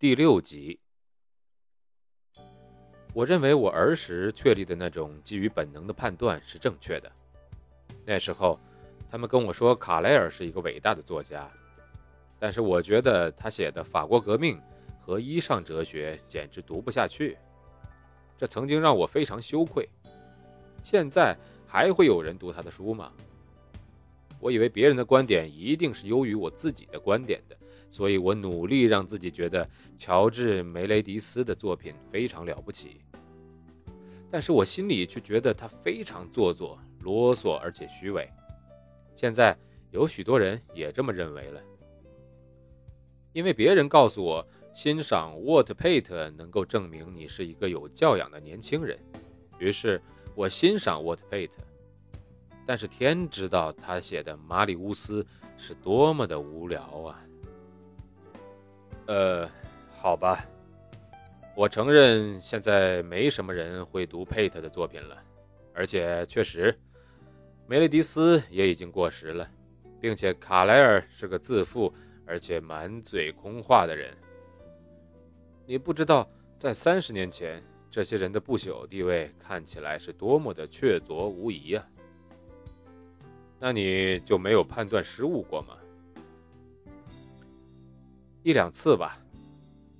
[0.00, 0.80] 第六集，
[3.12, 7.12] 我认为我儿时确立的那种基于本能的判断是正确的。
[8.06, 8.58] 那时候，
[9.10, 11.46] 他们跟我说卡莱尔是一个伟大的作家，
[12.38, 14.56] 但是我觉得他写的《法国革命》
[14.98, 17.36] 和《衣裳哲学》简直读不下去，
[18.38, 19.86] 这曾经让我非常羞愧。
[20.82, 23.12] 现在还会有人读他的书吗？
[24.40, 27.56] 我以为别人的观点一定是优于我自己的观点的。
[27.90, 33.02] 所以我努力让自己觉得乔治·梅雷迪斯的作品非常了不起，
[34.30, 38.30] 但是我心里却觉得他非常做作、啰嗦，而且虚伪。
[39.16, 39.58] 现在
[39.90, 41.60] 有许多人也这么认为了，
[43.32, 48.96] 因为别人告诉我，欣赏沃特·佩特能够证明你是一个有教养的年轻人，
[49.58, 50.00] 于是
[50.36, 51.58] 我欣赏沃特·佩特。
[52.64, 55.22] 但是天知道他写的《马里乌斯》
[55.58, 57.20] 是多么的无聊啊！
[59.10, 59.50] 呃，
[59.98, 60.46] 好吧，
[61.56, 65.20] 我承认现在没什么人会读佩特的作品了，
[65.74, 66.78] 而且确实，
[67.66, 69.50] 梅雷迪斯也已经过时了，
[70.00, 71.92] 并且卡莱尔是个自负
[72.24, 74.16] 而且满嘴空话的人。
[75.66, 81.84] 你不知道，在三十年前，这些人的不朽地位看起来是多么的确凿无疑啊！
[83.58, 85.76] 那你就没有判断失误过吗？
[88.42, 89.18] 一两次吧，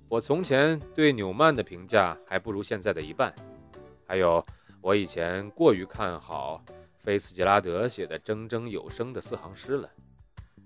[0.09, 3.31] 我从前对纽曼的评价还不如现在的一半。
[4.07, 4.43] 还有，
[4.81, 6.63] 我以前过于看好
[7.03, 9.87] 菲茨杰拉德写的铮铮有声的四行诗了。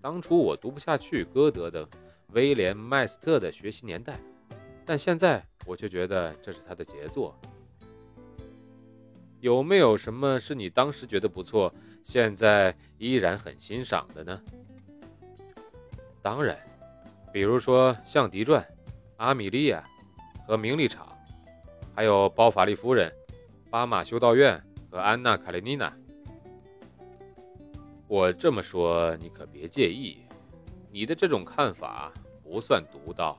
[0.02, 1.86] 当初我读不下去歌德的
[2.30, 4.14] 《威廉麦斯特的学习年代》，
[4.86, 7.38] 但现在我却觉得这是他的杰作。
[9.42, 11.74] 有没有什么是你当时觉得不错，
[12.06, 14.42] 现在依然很欣赏的呢？
[16.22, 16.58] 当然。
[17.36, 18.64] 比如说《象狄传》
[19.18, 19.84] 《阿米莉亚》
[20.48, 21.06] 和《名利场》，
[21.94, 23.14] 还有《包法利夫人》
[23.70, 24.58] 《巴马修道院》
[24.90, 25.90] 和《安娜·卡列尼娜》。
[28.08, 30.20] 我这么说你可别介意，
[30.90, 32.10] 你的这种看法
[32.42, 33.38] 不算独到。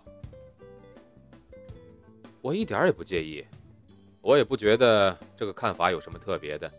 [2.43, 3.47] 我一点也不介意，
[4.21, 6.71] 我也不觉得这个看法有什么特别的。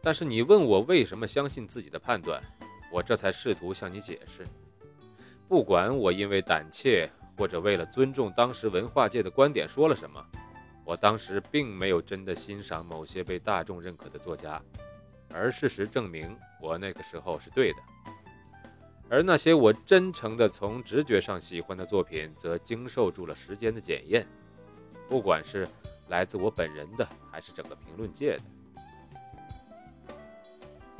[0.00, 2.42] 但是你问我为什么相信自己的判断，
[2.90, 4.46] 我这才试图向你解释。
[5.50, 10.24] 不管我因为胆怯或者为了尊重当时文化界的观点说了什么，
[10.84, 14.62] 我当时并没有真的欣赏某些被大众认可的作家，
[15.34, 17.78] 而事实证明我那个时候是对的。
[19.08, 24.24] 而那些我真诚的从直觉上喜欢的作品，则经受住了时间的检验，
[25.08, 25.66] 不管是
[26.10, 28.42] 来自我本人的，还是整个评论界的。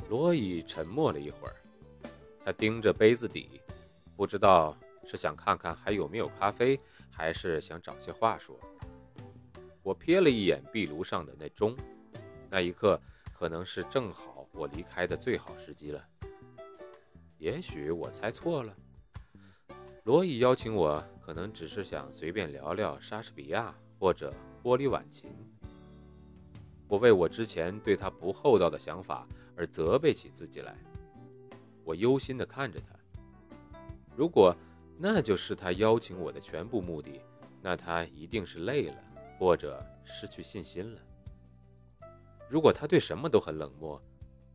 [0.09, 1.55] 罗伊沉默了一会儿，
[2.43, 3.61] 他盯着杯子底。
[4.21, 6.79] 不知道是想看看还有没有咖啡，
[7.11, 8.55] 还是想找些话说。
[9.81, 11.75] 我瞥了一眼壁炉上的那钟，
[12.47, 13.01] 那一刻
[13.33, 16.07] 可能是正好我离开的最好时机了。
[17.39, 18.77] 也许我猜错了。
[20.03, 24.31] 罗伊邀请我，可能只是想随便聊聊莎士比亚或者
[24.61, 25.35] 玻璃晚琴。
[26.87, 30.77] 我为我之前对他不厚道的想法而责备起自己来。
[31.83, 33.00] 我忧心地看着他。
[34.21, 34.55] 如果
[34.99, 37.19] 那就是他邀请我的全部目的，
[37.59, 38.95] 那他一定是累了，
[39.39, 41.01] 或者失去信心了。
[42.47, 43.99] 如果他对什么都很冷漠，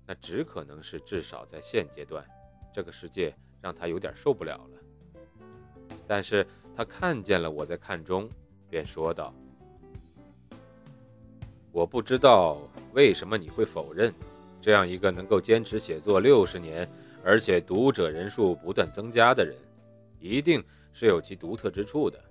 [0.06, 2.24] 那只可能是至少在现阶段，
[2.72, 4.78] 这个世界让他有点受不了了。
[6.06, 6.46] 但是
[6.76, 8.30] 他看见了我在看中，
[8.70, 9.34] 便说道
[11.74, 12.56] ：“我不知道
[12.92, 14.14] 为什么你会否认，
[14.60, 16.88] 这样一个能够坚持写作六十年。”
[17.26, 19.56] 而且读者人数不断增加的人，
[20.20, 20.62] 一定
[20.92, 22.22] 是有其独特之处的。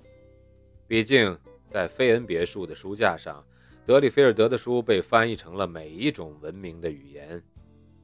[0.88, 1.38] 毕竟，
[1.68, 3.46] 在费恩别墅的书架上，
[3.86, 7.44] 德里菲尔德的书被翻译成了每一种文明的语言。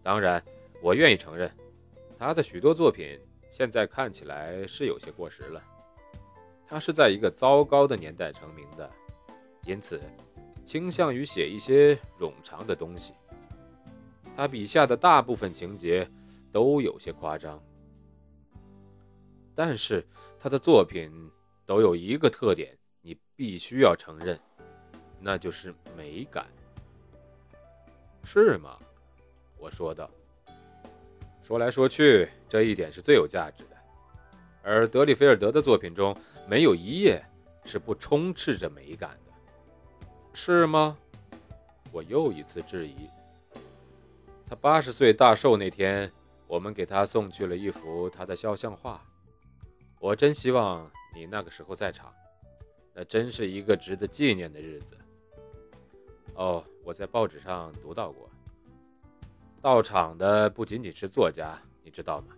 [0.03, 0.43] 当然，
[0.81, 1.49] 我愿意承认，
[2.19, 3.17] 他的许多作品
[3.49, 5.63] 现在看起来是有些过时了。
[6.67, 8.91] 他是在一个糟糕的年代成名的，
[9.65, 9.97] 因此
[10.65, 13.13] 倾向于写一些冗长的东西。
[14.35, 16.05] 他笔下的大部分情节。
[16.51, 17.62] 都有些夸张。
[19.56, 20.06] 但是
[20.39, 21.12] 他的作品
[21.65, 24.39] 都有一个特点，你必须要承认，
[25.19, 26.48] 那就是美感，
[28.24, 28.77] 是吗？
[29.57, 30.09] 我说道。
[31.44, 33.77] 说来说去，这一点是最有价值的。
[34.63, 36.15] 而德里菲尔德的作品中，
[36.47, 37.21] 没有一页
[37.65, 39.33] 是不充斥着美感的，
[40.33, 40.97] 是吗？
[41.92, 42.95] 我又一次质疑。
[44.47, 46.09] 他八十岁大寿那天，
[46.51, 49.01] 我们给他送去了一幅他的肖像画。
[50.01, 52.13] 我真希望你那个时候在场，
[52.94, 54.98] 那真是一个值得纪念的日子。
[56.33, 58.30] 哦，我在报纸上读到过。
[59.62, 62.36] 到场的不仅仅是作家，你知道吗？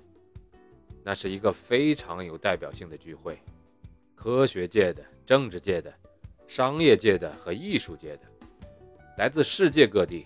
[1.04, 3.40] 那是一个非常有代表性的聚会，
[4.14, 5.92] 科学界的、政治界的、
[6.46, 8.22] 商业界的和艺术界的，
[9.18, 10.24] 来自世界各地，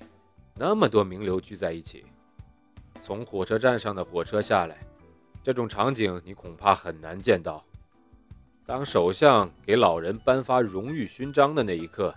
[0.55, 2.05] 那么多名流聚在一起。
[3.01, 4.77] 从火车站上的火车下来，
[5.43, 7.63] 这种场景你恐怕很难见到。
[8.65, 12.13] 当首相给老人颁发荣誉勋章的那一刻，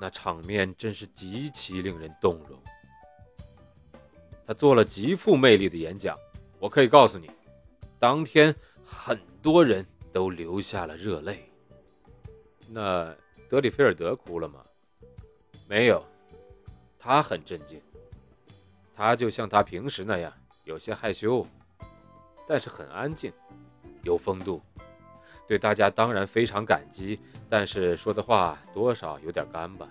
[0.00, 2.58] 那场面真是极其令人动容。
[4.44, 6.18] 他做了极富魅力的演讲，
[6.58, 7.30] 我可以告诉你，
[8.00, 8.52] 当天
[8.84, 11.48] 很多人都流下了热泪。
[12.66, 13.14] 那
[13.48, 14.64] 德里菲尔德哭了吗？
[15.68, 16.04] 没有，
[16.98, 17.80] 他很镇静，
[18.94, 20.32] 他就像他平时那样，
[20.64, 21.46] 有些害羞，
[22.46, 23.32] 但是很安静，
[24.02, 24.60] 有风度，
[25.46, 27.18] 对大家当然非常感激，
[27.48, 29.88] 但是说的话多少有点干巴。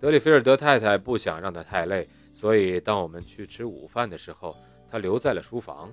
[0.00, 2.08] 德里菲尔德太太不想让他太累。
[2.30, 4.54] 所以，当我们去吃午饭的时候，
[4.88, 5.92] 他留在了书房，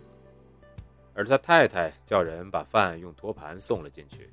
[1.16, 4.32] 而他太太叫人把饭用托盘送了进去。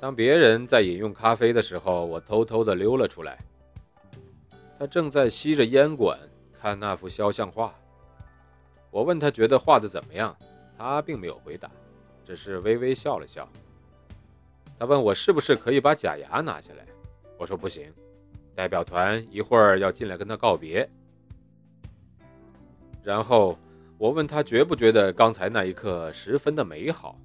[0.00, 3.38] 当别人在饮用咖啡的时候，我偷偷地溜了出来。
[4.78, 6.18] 他正在吸着烟管
[6.52, 7.74] 看那幅肖像画。
[8.90, 10.36] 我问他觉得画的怎么样，
[10.76, 11.70] 他并没有回答，
[12.24, 13.48] 只是微微笑了笑。
[14.78, 16.86] 他问我是不是可以把假牙拿下来，
[17.36, 17.92] 我说不行。
[18.54, 20.88] 代表团一会儿要进来跟他告别，
[23.04, 23.56] 然后
[23.98, 27.16] 我问他觉不觉得刚才那一刻十分的美好。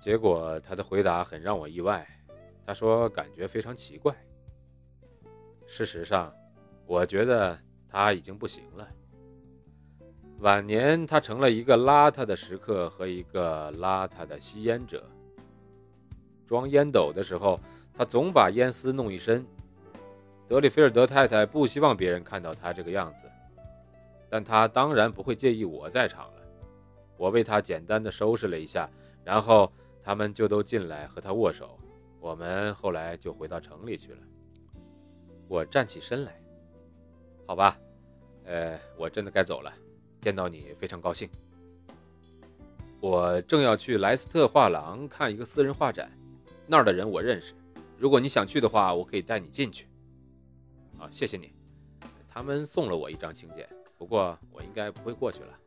[0.00, 2.06] 结果他的回答很让我意外，
[2.66, 4.14] 他说感觉非常奇怪。
[5.74, 6.30] 事实上，
[6.84, 7.58] 我觉得
[7.88, 8.86] 他已经不行了。
[10.40, 15.02] 晚年他成了一个邋遢的食客和一个邋遢的吸烟者。
[16.46, 17.58] 装烟斗的时候，
[17.94, 19.46] 他总把烟丝弄一身。
[20.46, 23.24] 德里菲尔德太太不希望别人看到他这个样子，
[24.28, 26.42] 但他当然不会介意我在场了。
[27.16, 28.86] 我为他简单的收拾了一下，
[29.24, 29.72] 然后
[30.02, 31.78] 他们就都进来和他握手。
[32.20, 34.18] 我们后来就回到城里去了。
[35.52, 36.42] 我站起身来，
[37.46, 37.78] 好吧，
[38.46, 39.70] 呃，我真的该走了。
[40.18, 41.28] 见到你非常高兴。
[43.00, 46.10] 我正要去莱斯特画廊看一个私人画展，
[46.66, 47.52] 那儿的人我认识。
[47.98, 49.86] 如果你想去的话，我可以带你进去。
[50.98, 51.52] 啊，谢谢你。
[52.26, 53.68] 他们送了我一张请柬，
[53.98, 55.58] 不过我应该不会过去了。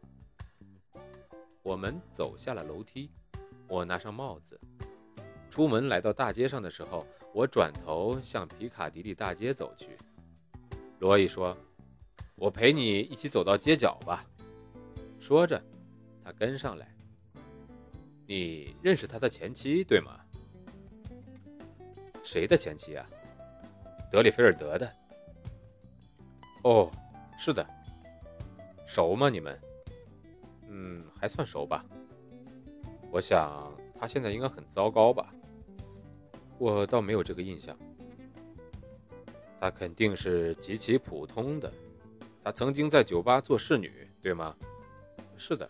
[1.61, 3.11] 我们走下了楼梯，
[3.67, 4.59] 我拿上帽子，
[5.47, 7.05] 出门来到大街上的时候，
[7.35, 9.97] 我转头向皮卡迪利大街走去。
[10.99, 11.55] 罗伊说
[12.35, 14.25] ：“我陪你一起走到街角吧。”
[15.19, 15.61] 说着，
[16.23, 16.87] 他跟上来。
[18.25, 20.18] 你认识他的前妻对吗？
[22.23, 23.06] 谁的前妻啊？
[24.09, 24.89] 德里菲尔德的。
[26.63, 26.89] 哦，
[27.37, 27.68] 是的，
[28.87, 29.30] 熟吗？
[29.30, 29.59] 你们？
[30.69, 31.83] 嗯，还算熟吧。
[33.11, 35.35] 我想他现在应该很糟糕吧。
[36.57, 37.78] 我倒没有这个印象。
[39.59, 41.71] 她肯定是极其普通的。
[42.44, 44.56] 她曾经在酒吧做侍女，对吗？
[45.38, 45.69] 是的。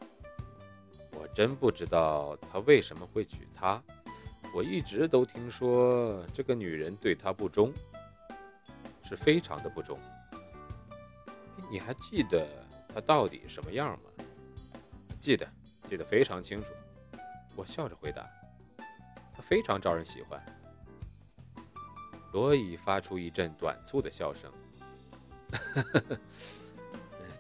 [1.12, 3.82] 我真不知道他为什么会娶她。
[4.54, 7.74] 我一直都听说这个女人对他不忠，
[9.04, 10.00] 是非常的不忠。
[11.72, 12.48] 你还记得
[12.94, 14.10] 她到底什么样吗？
[15.20, 15.48] 记得，
[15.88, 16.68] 记得非常清楚。
[17.56, 18.30] 我笑着回答
[19.34, 20.42] ：“她非常招人喜欢。”
[22.36, 24.52] 罗伊发出一阵短促的笑声。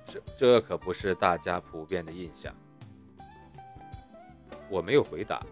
[0.05, 2.55] 这这可不是大家普遍的印象。
[4.69, 5.45] 我没有回答。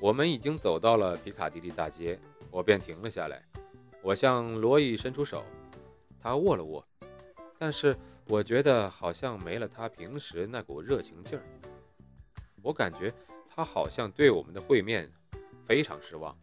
[0.00, 2.18] 我们已经走到了皮卡迪利大街，
[2.50, 3.42] 我便停了下来。
[4.00, 5.44] 我向罗伊伸出手，
[6.18, 6.82] 他握了握。
[7.58, 7.94] 但是
[8.28, 11.44] 我觉得好像没了他平时那股热情劲儿。
[12.62, 13.12] 我感觉
[13.46, 15.12] 他好像对我们的会面
[15.66, 16.34] 非常失望，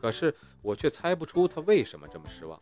[0.00, 2.58] 可是我却猜不出他为什么这么失望。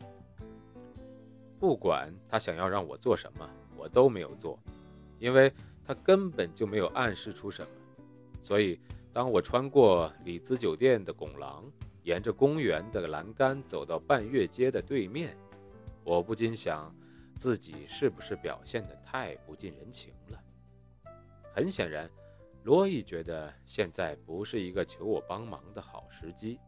[1.59, 4.59] 不管他想要让我做什么，我都没有做，
[5.19, 5.51] 因为
[5.83, 7.69] 他根本就没有暗示出什么。
[8.41, 8.79] 所以，
[9.11, 11.65] 当我穿过里兹酒店的拱廊，
[12.03, 15.35] 沿着公园的栏杆走到半月街的对面，
[16.03, 16.95] 我不禁想，
[17.37, 20.39] 自己是不是表现得太不近人情了？
[21.53, 22.07] 很显然，
[22.63, 26.59] 罗伊觉得现在不是一个求我帮忙的好时机。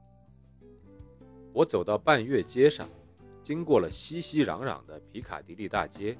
[1.51, 2.87] 我走到半月街上，
[3.43, 6.17] 经过了熙熙攘攘的皮卡迪利大街。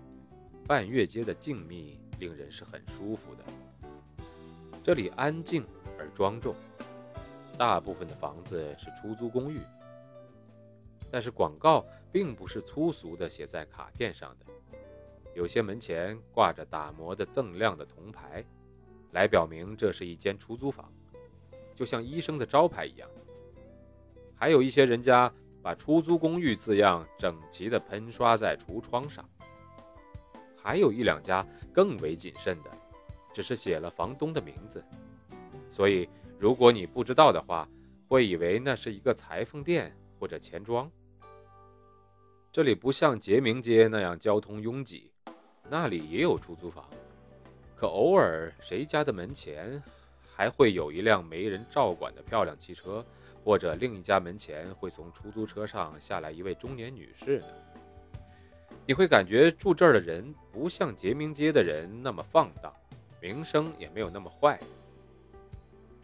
[0.67, 3.43] 半月街的静谧令人是很舒服的。
[4.83, 5.65] 这里安静
[5.97, 6.53] 而庄重，
[7.57, 9.59] 大部分的房子是出租公寓，
[11.09, 14.45] 但是广告并不是粗俗的写在卡片上的。
[15.33, 18.45] 有些门前挂着打磨的锃亮的铜牌，
[19.11, 20.91] 来表明这是一间出租房，
[21.73, 23.09] 就像医生的招牌一样。
[24.39, 25.31] 还有一些人家
[25.61, 29.27] 把“出租公寓”字样整齐地喷刷在橱窗上。
[30.55, 32.71] 还有一两家更为谨慎的，
[33.33, 34.81] 只是写了房东的名字，
[35.69, 37.67] 所以如果你不知道的话，
[38.07, 40.89] 会以为那是一个裁缝店或者钱庄。
[42.49, 45.11] 这里不像杰明街那样交通拥挤，
[45.69, 46.89] 那里也有出租房，
[47.75, 49.83] 可偶尔谁家的门前
[50.33, 53.05] 还会有一辆没人照管的漂亮汽车，
[53.49, 57.47] 或者另一家门前会从出租车上下来一位中年女士呢。
[58.85, 62.71] 你会感觉住这儿的人不像杰明街的人那么放荡，
[63.19, 64.59] 名声也没有那么坏。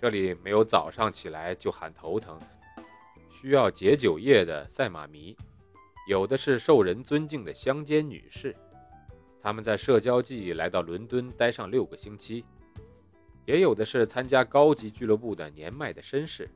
[0.01, 2.35] 这里没有早上起来就喊头疼、
[3.29, 5.37] 需要解酒液的赛马迷，
[6.09, 8.55] 有的是受人尊敬的乡间女士，
[9.39, 12.43] 他们在社交季来到伦敦待上六个星期；
[13.45, 16.49] 也有的是参加高级俱乐部的年迈的绅士。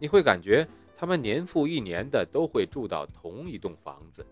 [0.00, 0.66] 你会感觉
[0.96, 4.26] 他们年复一年的都会住到同一栋房子。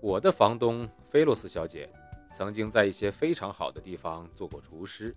[0.00, 1.88] 我的房东菲洛斯小姐
[2.32, 5.14] 曾经在一些非常好的地方做过厨师，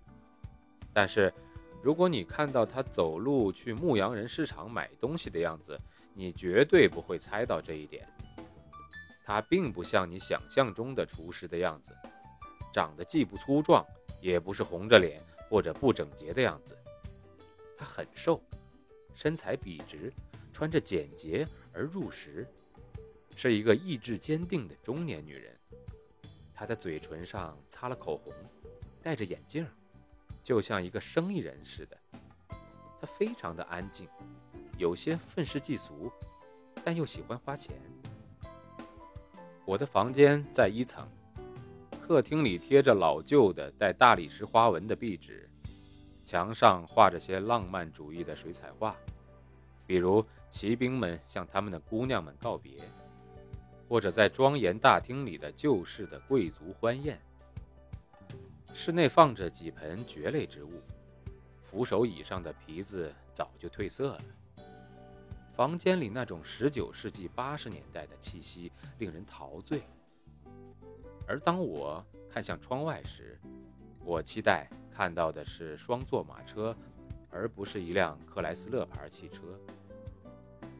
[0.92, 1.32] 但是
[1.82, 5.78] 如果你看到她走路去牧羊人市场买东西的样子，
[6.14, 8.06] 你绝对不会猜到这一点。
[9.24, 11.90] 她并不像你想象中的厨师的样子，
[12.72, 13.84] 长得既不粗壮，
[14.20, 16.76] 也不是红着脸或者不整洁的样子。
[17.84, 18.40] 她很瘦，
[19.14, 20.10] 身材笔直，
[20.54, 22.48] 穿着简洁而入时。
[23.36, 25.54] 是一个意志坚定的中年女人，
[26.54, 28.32] 她的嘴唇上擦了口红，
[29.02, 29.66] 戴着眼镜，
[30.42, 31.98] 就像一个生意人似的。
[32.98, 34.08] 她非常的安静，
[34.78, 36.10] 有些愤世嫉俗，
[36.82, 37.76] 但又喜欢花钱。
[39.66, 41.06] 我的房间在一层，
[42.00, 45.50] 客厅里贴着老旧的带大理石花纹的壁纸，
[46.24, 48.96] 墙上画着些浪漫主义的水彩画，
[49.86, 52.72] 比如骑兵们向他们的姑娘们告别。
[53.86, 57.20] 或者在庄严大厅里的旧式的贵族欢宴，
[58.72, 60.80] 室内放着几盆蕨类植物，
[61.62, 64.20] 扶手椅上的皮子早就褪色了。
[65.54, 69.82] 房间里那种十九世纪八十年代的气息令人陶醉。
[71.28, 73.38] 而当我看向窗外时，
[74.00, 76.74] 我期待看到的是双座马车，
[77.28, 79.42] 而不是一辆克莱斯勒牌汽车。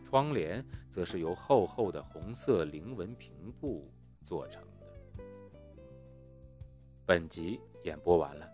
[0.04, 3.90] 窗帘则是由厚厚的红色菱纹平布
[4.22, 5.24] 做成的。
[7.04, 8.48] 本集演播完了，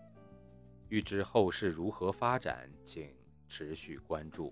[0.89, 3.15] 欲知后事如何发展，请
[3.47, 4.51] 持续关注。